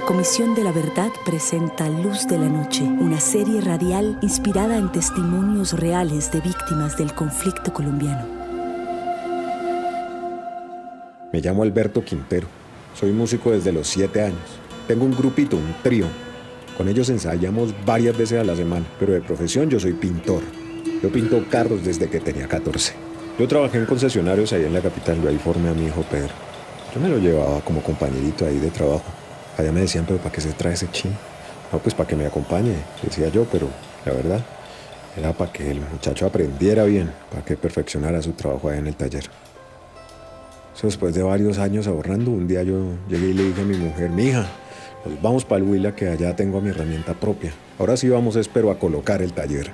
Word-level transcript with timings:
La 0.00 0.06
Comisión 0.06 0.54
de 0.54 0.64
la 0.64 0.72
Verdad 0.72 1.10
presenta 1.26 1.86
Luz 1.90 2.26
de 2.26 2.38
la 2.38 2.48
Noche, 2.48 2.84
una 2.84 3.20
serie 3.20 3.60
radial 3.60 4.18
inspirada 4.22 4.78
en 4.78 4.90
testimonios 4.90 5.78
reales 5.78 6.32
de 6.32 6.40
víctimas 6.40 6.96
del 6.96 7.14
conflicto 7.14 7.70
colombiano. 7.70 8.26
Me 11.30 11.42
llamo 11.42 11.62
Alberto 11.64 12.02
Quintero. 12.02 12.46
Soy 12.98 13.12
músico 13.12 13.50
desde 13.50 13.72
los 13.72 13.88
siete 13.88 14.22
años. 14.22 14.40
Tengo 14.88 15.04
un 15.04 15.14
grupito, 15.14 15.58
un 15.58 15.74
trío. 15.82 16.06
Con 16.78 16.88
ellos 16.88 17.10
ensayamos 17.10 17.74
varias 17.84 18.16
veces 18.16 18.40
a 18.40 18.44
la 18.44 18.56
semana, 18.56 18.86
pero 18.98 19.12
de 19.12 19.20
profesión 19.20 19.68
yo 19.68 19.78
soy 19.78 19.92
pintor. 19.92 20.40
Yo 21.02 21.12
pinto 21.12 21.44
carros 21.50 21.84
desde 21.84 22.08
que 22.08 22.20
tenía 22.20 22.48
14. 22.48 22.94
Yo 23.38 23.46
trabajé 23.46 23.76
en 23.76 23.84
concesionarios 23.84 24.54
ahí 24.54 24.64
en 24.64 24.72
la 24.72 24.80
capital 24.80 25.20
y 25.22 25.26
ahí 25.26 25.36
formé 25.36 25.68
a 25.68 25.74
mi 25.74 25.84
hijo 25.84 26.02
Pedro. 26.10 26.32
Yo 26.94 27.00
me 27.02 27.10
lo 27.10 27.18
llevaba 27.18 27.60
como 27.60 27.82
compañerito 27.82 28.46
ahí 28.46 28.58
de 28.58 28.70
trabajo. 28.70 29.19
Allá 29.60 29.72
me 29.72 29.80
decían, 29.80 30.06
pero 30.06 30.18
¿para 30.18 30.32
qué 30.32 30.40
se 30.40 30.52
trae 30.52 30.72
ese 30.72 30.90
chin? 30.90 31.12
No, 31.70 31.78
pues 31.80 31.94
para 31.94 32.08
que 32.08 32.16
me 32.16 32.24
acompañe, 32.24 32.76
decía 33.02 33.28
yo, 33.28 33.44
pero 33.44 33.68
la 34.06 34.12
verdad 34.12 34.40
era 35.18 35.34
para 35.34 35.52
que 35.52 35.70
el 35.70 35.80
muchacho 35.80 36.24
aprendiera 36.24 36.84
bien, 36.84 37.12
para 37.30 37.44
que 37.44 37.58
perfeccionara 37.58 38.22
su 38.22 38.32
trabajo 38.32 38.70
allá 38.70 38.78
en 38.78 38.86
el 38.86 38.96
taller. 38.96 39.24
Eso 40.74 40.86
después 40.86 41.14
de 41.14 41.22
varios 41.22 41.58
años 41.58 41.86
ahorrando, 41.86 42.30
un 42.30 42.48
día 42.48 42.62
yo 42.62 42.94
llegué 43.06 43.28
y 43.28 43.32
le 43.34 43.42
dije 43.44 43.60
a 43.60 43.64
mi 43.64 43.76
mujer, 43.76 44.08
mi 44.08 44.28
hija, 44.28 44.46
pues 45.04 45.20
vamos 45.20 45.44
para 45.44 45.62
el 45.62 45.68
Huila 45.68 45.94
que 45.94 46.08
allá 46.08 46.34
tengo 46.34 46.62
mi 46.62 46.70
herramienta 46.70 47.12
propia. 47.12 47.52
Ahora 47.78 47.98
sí 47.98 48.08
vamos, 48.08 48.36
espero, 48.36 48.70
a 48.70 48.78
colocar 48.78 49.20
el 49.20 49.34
taller. 49.34 49.72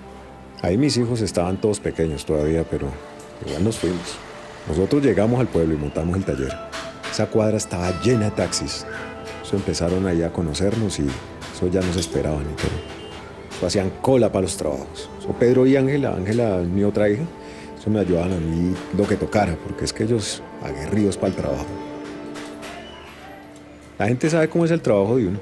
Ahí 0.62 0.76
mis 0.76 0.96
hijos 0.96 1.20
estaban 1.20 1.60
todos 1.60 1.78
pequeños 1.78 2.26
todavía, 2.26 2.64
pero 2.68 2.88
igual 3.46 3.62
nos 3.62 3.76
fuimos. 3.76 4.16
Nosotros 4.68 5.04
llegamos 5.04 5.38
al 5.38 5.46
pueblo 5.46 5.74
y 5.74 5.78
montamos 5.78 6.16
el 6.16 6.24
taller. 6.24 6.52
Esa 7.08 7.26
cuadra 7.26 7.56
estaba 7.56 7.92
llena 8.02 8.24
de 8.24 8.30
taxis. 8.32 8.84
Eso 9.46 9.54
empezaron 9.54 10.08
ahí 10.08 10.22
a 10.22 10.32
conocernos 10.32 10.98
y 10.98 11.06
eso 11.54 11.68
ya 11.70 11.80
nos 11.80 11.96
esperaban 11.96 12.42
y 12.42 12.56
todo. 12.56 13.66
hacían 13.68 13.90
cola 14.02 14.32
para 14.32 14.42
los 14.42 14.56
trabajos. 14.56 15.08
Eso 15.20 15.28
Pedro 15.38 15.68
y 15.68 15.76
Ángela, 15.76 16.14
Ángela 16.16 16.58
mi 16.58 16.82
otra 16.82 17.08
hija, 17.08 17.22
eso 17.78 17.88
me 17.88 18.00
ayudaban 18.00 18.32
a 18.32 18.40
mí 18.40 18.74
lo 18.98 19.06
que 19.06 19.14
tocara, 19.14 19.56
porque 19.64 19.84
es 19.84 19.92
que 19.92 20.02
ellos 20.02 20.42
aguerridos 20.64 21.16
para 21.16 21.28
el 21.28 21.34
trabajo. 21.34 21.66
La 24.00 24.08
gente 24.08 24.28
sabe 24.28 24.48
cómo 24.48 24.64
es 24.64 24.72
el 24.72 24.80
trabajo 24.80 25.16
de 25.16 25.28
uno, 25.28 25.38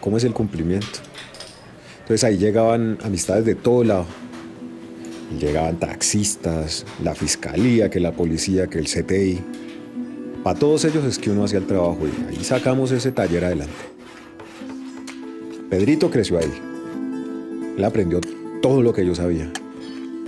cómo 0.00 0.16
es 0.16 0.22
el 0.22 0.32
cumplimiento. 0.32 1.00
Entonces 2.02 2.22
ahí 2.22 2.38
llegaban 2.38 2.98
amistades 3.02 3.44
de 3.44 3.56
todo 3.56 3.82
lado. 3.82 4.06
Llegaban 5.40 5.78
taxistas, 5.78 6.86
la 7.02 7.16
fiscalía, 7.16 7.90
que 7.90 7.98
la 7.98 8.12
policía, 8.12 8.68
que 8.68 8.78
el 8.78 8.86
CTI. 8.86 9.42
Para 10.48 10.60
todos 10.60 10.82
ellos 10.86 11.04
es 11.04 11.18
que 11.18 11.28
uno 11.28 11.44
hacía 11.44 11.58
el 11.58 11.66
trabajo 11.66 11.98
y 12.06 12.34
ahí 12.34 12.42
sacamos 12.42 12.90
ese 12.90 13.12
taller 13.12 13.44
adelante. 13.44 13.74
Pedrito 15.68 16.10
creció 16.10 16.38
ahí. 16.38 16.50
Él 17.76 17.84
aprendió 17.84 18.18
todo 18.62 18.80
lo 18.80 18.94
que 18.94 19.04
yo 19.04 19.14
sabía. 19.14 19.52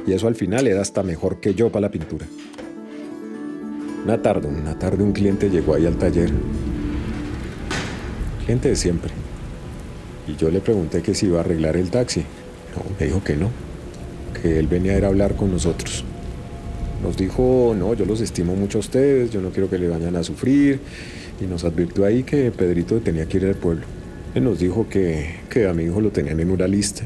Y 0.07 0.13
eso 0.13 0.29
al 0.29 0.35
final 0.35 0.67
era 0.67 0.83
hasta 0.83 1.03
mejor 1.03 1.41
que 1.41 1.55
yo 1.55 1.73
para 1.73 1.87
la 1.87 1.91
pintura. 1.91 2.27
Una 4.05 4.21
tarde, 4.21 4.49
una 4.49 4.79
tarde 4.79 5.03
un 5.03 5.13
cliente 5.13 5.49
llegó 5.49 5.73
ahí 5.73 5.87
al 5.87 5.97
taller. 5.97 6.31
Cliente 8.45 8.69
de 8.69 8.77
siempre. 8.77 9.13
Y 10.29 10.37
yo 10.37 10.51
le 10.51 10.61
pregunté 10.61 11.01
que 11.01 11.15
si 11.15 11.29
iba 11.29 11.39
a 11.39 11.41
arreglar 11.41 11.79
el 11.79 11.91
taxi. 11.91 12.21
No, 12.77 12.83
me 13.01 13.07
dijo 13.07 13.25
que 13.25 13.37
no. 13.37 13.49
Que 14.43 14.59
él 14.59 14.67
venía 14.67 14.93
a 14.93 14.99
ir 14.99 15.05
a 15.07 15.09
hablar 15.09 15.35
con 15.35 15.51
nosotros. 15.51 16.05
Nos 17.03 17.17
dijo, 17.17 17.75
no, 17.79 17.95
yo 17.95 18.05
los 18.05 18.21
estimo 18.21 18.55
mucho 18.55 18.79
a 18.79 18.81
ustedes, 18.81 19.31
yo 19.31 19.41
no 19.41 19.51
quiero 19.51 19.71
que 19.71 19.79
le 19.79 19.89
vayan 19.89 20.17
a 20.17 20.23
sufrir. 20.23 20.81
Y 21.41 21.45
nos 21.45 21.65
advirtió 21.65 22.05
ahí 22.05 22.23
que 22.23 22.51
Pedrito 22.51 23.01
tenía 23.01 23.27
que 23.27 23.39
ir 23.39 23.47
al 23.47 23.55
pueblo. 23.55 23.83
Él 24.35 24.45
nos 24.45 24.59
dijo 24.59 24.89
que, 24.89 25.37
que 25.49 25.67
a 25.67 25.73
mi 25.73 25.85
hijo 25.85 26.01
lo 26.01 26.11
tenían 26.11 26.39
en 26.41 26.51
una 26.51 26.67
lista. 26.69 27.03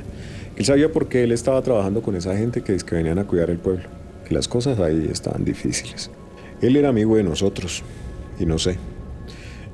Él 0.57 0.65
sabía 0.65 0.93
por 0.93 1.09
qué 1.09 1.25
él 1.25 1.33
estaba 1.33 1.63
trabajando 1.63 2.03
con 2.03 2.17
esa 2.17 2.37
gente 2.37 2.63
que, 2.63 2.75
es 2.75 2.85
que 2.85 2.97
venían 2.97 3.19
a 3.19 3.25
cuidar 3.25 3.51
el 3.51 3.59
pueblo. 3.59 3.85
Que 4.27 4.35
las 4.35 4.49
cosas 4.49 4.79
ahí 4.81 5.09
estaban 5.11 5.45
difíciles. 5.45 6.11
Él 6.61 6.77
era 6.77 6.89
amigo 6.89 7.17
de 7.17 7.23
nosotros. 7.23 7.83
Y 8.39 8.47
no 8.47 8.59
sé. 8.59 8.77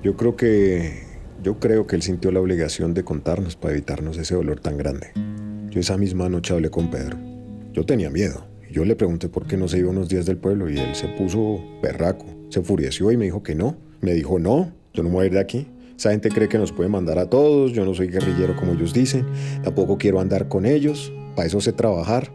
Yo 0.02 0.16
creo 0.16 0.36
que. 0.36 1.08
Yo 1.42 1.58
creo 1.58 1.86
que 1.86 1.96
él 1.96 2.02
sintió 2.02 2.30
la 2.32 2.40
obligación 2.40 2.92
de 2.92 3.02
contarnos 3.02 3.56
para 3.56 3.72
evitarnos 3.72 4.18
ese 4.18 4.34
dolor 4.34 4.60
tan 4.60 4.76
grande. 4.76 5.12
Yo 5.70 5.80
esa 5.80 5.96
misma 5.96 6.28
noche 6.28 6.52
hablé 6.52 6.68
con 6.68 6.90
Pedro. 6.90 7.16
Yo 7.72 7.86
tenía 7.86 8.10
miedo. 8.10 8.49
Yo 8.70 8.84
le 8.84 8.94
pregunté 8.94 9.28
por 9.28 9.46
qué 9.46 9.56
no 9.56 9.66
se 9.66 9.78
iba 9.78 9.90
unos 9.90 10.08
días 10.08 10.26
del 10.26 10.36
pueblo 10.36 10.70
y 10.70 10.78
él 10.78 10.94
se 10.94 11.08
puso 11.08 11.60
berraco, 11.82 12.26
se 12.50 12.60
enfureció 12.60 13.10
y 13.10 13.16
me 13.16 13.24
dijo 13.24 13.42
que 13.42 13.54
no. 13.56 13.76
Me 14.00 14.14
dijo, 14.14 14.38
no, 14.38 14.72
yo 14.94 15.02
no 15.02 15.08
me 15.08 15.16
voy 15.16 15.24
a 15.24 15.26
ir 15.26 15.32
de 15.32 15.40
aquí. 15.40 15.66
Esa 15.96 16.12
gente 16.12 16.30
cree 16.30 16.48
que 16.48 16.56
nos 16.56 16.72
puede 16.72 16.88
mandar 16.88 17.18
a 17.18 17.28
todos, 17.28 17.72
yo 17.72 17.84
no 17.84 17.94
soy 17.94 18.06
guerrillero 18.06 18.56
como 18.56 18.72
ellos 18.72 18.94
dicen, 18.94 19.26
tampoco 19.62 19.98
quiero 19.98 20.20
andar 20.20 20.48
con 20.48 20.64
ellos, 20.64 21.12
para 21.34 21.46
eso 21.46 21.60
sé 21.60 21.72
trabajar. 21.72 22.32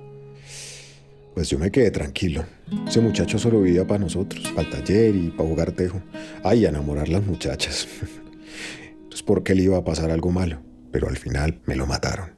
Pues 1.34 1.50
yo 1.50 1.57
me 1.57 1.72
quedé 1.72 1.90
tranquilo. 1.90 2.45
Ese 2.88 3.01
muchacho 3.01 3.40
solo 3.40 3.62
vivía 3.62 3.88
para 3.88 4.00
nosotros, 4.00 4.47
para 4.56 4.68
el 4.68 4.69
taller 4.69 5.16
y 5.16 5.29
para 5.29 5.50
jugar 5.50 5.72
tejo. 5.72 6.01
Ay, 6.44 6.66
a 6.66 6.69
enamorar 6.69 7.09
las 7.09 7.25
muchachas. 7.25 7.88
Entonces, 8.94 9.24
¿por 9.24 9.44
qué 9.44 9.56
le 9.56 9.63
iba 9.63 9.78
a 9.78 9.84
pasar 9.84 10.12
algo 10.12 10.31
malo? 10.31 10.62
Pero 10.91 11.07
al 11.07 11.18
final 11.18 11.59
me 11.66 11.75
lo 11.75 11.88
mataron. 11.88 12.35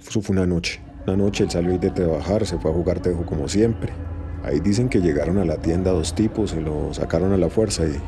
Eso 0.00 0.20
fue 0.20 0.36
una 0.36 0.46
noche. 0.46 0.80
Una 1.06 1.16
noche 1.16 1.44
él 1.44 1.50
salió 1.50 1.78
de 1.78 1.90
trabajar, 1.90 2.46
se 2.46 2.58
fue 2.58 2.70
a 2.70 2.74
jugar 2.74 3.00
tejo 3.00 3.24
como 3.24 3.48
siempre. 3.48 3.92
Ahí 4.44 4.60
dicen 4.60 4.88
que 4.88 5.00
llegaron 5.00 5.38
a 5.38 5.44
la 5.44 5.56
tienda 5.56 5.90
dos 5.90 6.14
tipos, 6.14 6.50
se 6.50 6.60
lo 6.60 6.92
sacaron 6.92 7.32
a 7.32 7.36
la 7.36 7.48
fuerza 7.48 7.84
y, 7.86 8.00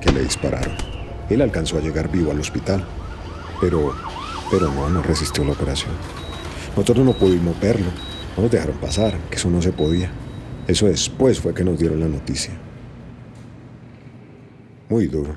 que 0.00 0.12
le 0.12 0.22
dispararon. 0.22 0.74
Él 1.30 1.40
alcanzó 1.40 1.78
a 1.78 1.80
llegar 1.80 2.10
vivo 2.10 2.30
al 2.30 2.40
hospital, 2.40 2.84
pero, 3.60 3.94
pero 4.50 4.70
no, 4.72 4.88
no 4.88 5.02
resistió 5.02 5.44
la 5.44 5.52
operación. 5.52 5.92
Nosotros 6.76 7.04
no 7.04 7.12
pudimos 7.12 7.58
verlo, 7.60 7.86
no 8.36 8.42
nos 8.44 8.52
dejaron 8.52 8.76
pasar, 8.76 9.14
que 9.30 9.36
eso 9.36 9.50
no 9.50 9.62
se 9.62 9.72
podía. 9.72 10.10
Eso 10.66 10.86
después 10.86 11.40
fue 11.40 11.54
que 11.54 11.64
nos 11.64 11.78
dieron 11.78 12.00
la 12.00 12.08
noticia. 12.08 12.52
Muy 14.88 15.06
duro. 15.06 15.36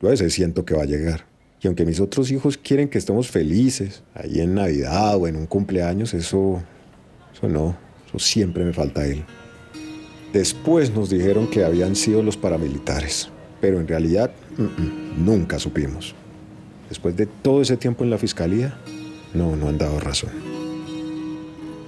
Yo 0.00 0.08
a 0.08 0.10
veces 0.12 0.32
siento 0.32 0.64
que 0.64 0.74
va 0.74 0.82
a 0.82 0.86
llegar. 0.86 1.29
Y 1.62 1.66
aunque 1.66 1.84
mis 1.84 2.00
otros 2.00 2.30
hijos 2.30 2.56
quieren 2.56 2.88
que 2.88 2.98
estemos 2.98 3.28
felices, 3.28 4.02
ahí 4.14 4.40
en 4.40 4.54
Navidad 4.54 5.16
o 5.16 5.28
en 5.28 5.36
un 5.36 5.46
cumpleaños, 5.46 6.14
eso, 6.14 6.62
eso 7.34 7.48
no, 7.48 7.76
eso 8.08 8.18
siempre 8.18 8.64
me 8.64 8.72
falta 8.72 9.06
él. 9.06 9.22
Después 10.32 10.94
nos 10.94 11.10
dijeron 11.10 11.48
que 11.48 11.64
habían 11.64 11.96
sido 11.96 12.22
los 12.22 12.36
paramilitares, 12.36 13.28
pero 13.60 13.78
en 13.78 13.86
realidad 13.88 14.30
nunca 15.18 15.58
supimos. 15.58 16.14
Después 16.88 17.16
de 17.16 17.26
todo 17.26 17.60
ese 17.60 17.76
tiempo 17.76 18.04
en 18.04 18.10
la 18.10 18.18
fiscalía, 18.18 18.78
no, 19.34 19.54
no 19.54 19.68
han 19.68 19.76
dado 19.76 20.00
razón. 20.00 20.30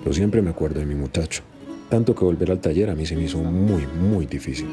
Yo 0.05 0.13
siempre 0.13 0.43
me 0.43 0.51
acuerdo 0.51 0.81
de 0.81 0.87
mi 0.87 0.95
muchacho, 0.95 1.43
tanto 1.89 2.15
que 2.15 2.25
volver 2.25 2.51
al 2.51 2.61
taller 2.61 2.91
a 2.91 2.95
mí 2.95 3.07
se 3.07 3.17
me 3.17 3.23
hizo 3.23 3.39
muy, 3.39 3.87
muy 3.87 4.27
difícil. 4.27 4.69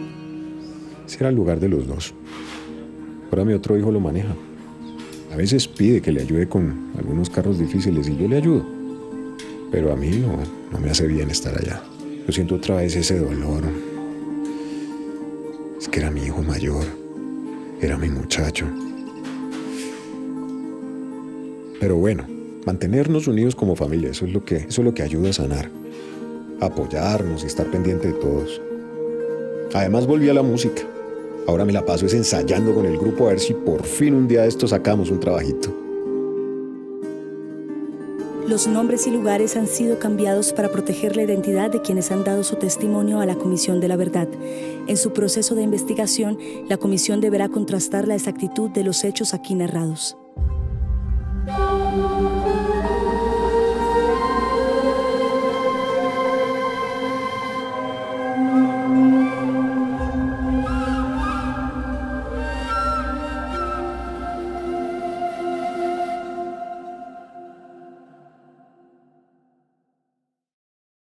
Ese 1.06 1.18
era 1.20 1.30
el 1.30 1.36
lugar 1.36 1.60
de 1.60 1.70
los 1.70 1.88
dos. 1.88 2.14
Ahora 3.31 3.46
mi 3.46 3.54
otro 3.54 3.78
hijo 3.78 3.92
lo 3.92 4.00
maneja, 4.00 4.36
a 5.31 5.35
veces 5.35 5.67
pide 5.67 6.01
que 6.01 6.12
le 6.12 6.22
ayude 6.22 6.47
con 6.47 6.91
algunos 6.97 7.29
carros 7.29 7.59
difíciles 7.59 8.07
y 8.07 8.17
yo 8.17 8.28
le 8.28 8.38
ayudo. 8.38 8.66
Pero 9.72 9.94
a 9.94 9.95
mí 9.95 10.09
no, 10.09 10.40
no 10.72 10.79
me 10.79 10.90
hace 10.90 11.06
bien 11.07 11.29
estar 11.29 11.56
allá. 11.57 11.84
Yo 12.25 12.34
siento 12.34 12.56
otra 12.56 12.78
vez 12.78 12.95
ese 12.95 13.19
dolor. 13.19 13.63
Es 15.79 15.88
que 15.88 16.00
era 16.00 16.09
mi 16.09 16.23
hijo 16.23 16.41
mayor. 16.41 16.84
Era 17.79 17.97
mi 17.97 18.09
muchacho. 18.09 18.66
Pero 21.79 21.95
bueno, 21.95 22.25
mantenernos 22.66 23.28
unidos 23.28 23.56
como 23.56 23.75
familia, 23.75 24.09
eso 24.09 24.25
es 24.25 24.34
lo 24.34 24.44
que, 24.44 24.57
eso 24.57 24.81
es 24.81 24.85
lo 24.85 24.94
que 24.94 25.03
ayuda 25.03 25.29
a 25.29 25.34
sanar. 25.34 25.69
apoyarnos 26.59 27.44
y 27.44 27.47
estar 27.47 27.68
pendiente 27.72 28.09
de 28.09 28.13
todos. 28.16 28.62
Además 29.74 30.06
volví 30.07 30.27
a 30.27 30.33
la 30.33 30.44
música. 30.44 30.81
Ahora 31.47 31.65
me 31.65 31.74
la 31.74 31.86
paso 31.86 32.06
es 32.06 32.13
ensayando 32.13 32.74
con 32.74 32.86
el 32.86 32.97
grupo 32.97 33.25
a 33.25 33.30
ver 33.30 33.39
si 33.39 33.53
por 33.53 33.83
fin 33.83 34.13
un 34.13 34.27
día 34.27 34.44
de 34.44 34.50
esto 34.50 34.68
sacamos 34.68 35.09
un 35.09 35.19
trabajito. 35.19 35.74
Los 38.50 38.65
nombres 38.65 39.06
y 39.06 39.12
lugares 39.12 39.56
han 39.56 39.68
sido 39.68 40.00
cambiados 40.00 40.53
para 40.53 40.71
proteger 40.71 41.15
la 41.15 41.21
identidad 41.21 41.69
de 41.69 41.83
quienes 41.83 42.12
han 42.12 42.24
dado 42.24 42.44
su 42.44 42.56
testimonio 42.56 43.19
a 43.19 43.27
la 43.27 43.36
Comisión 43.36 43.80
de 43.80 43.88
la 43.88 43.95
Verdad. 43.95 44.27
En 44.88 44.97
su 44.97 45.13
proceso 45.13 45.53
de 45.53 45.62
investigación, 45.62 46.39
la 46.68 46.77
comisión 46.77 47.21
deberá 47.21 47.50
contrastar 47.50 48.07
la 48.07 48.15
exactitud 48.15 48.71
de 48.71 48.83
los 48.83 49.03
hechos 49.03 49.35
aquí 49.35 49.53
narrados. 49.53 50.18